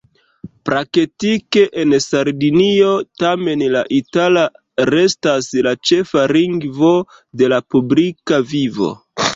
Praktike 0.69 1.61
en 1.83 1.93
Sardinio 2.05 2.89
tamen 3.25 3.65
la 3.75 3.85
itala 4.01 4.47
restas 4.93 5.53
la 5.69 5.77
ĉefa 5.91 6.29
lingvo 6.37 6.95
de 7.43 7.55
la 7.57 7.65
publika 7.77 8.47
vivo. 8.55 8.95